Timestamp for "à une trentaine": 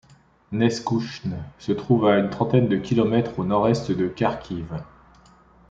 2.07-2.67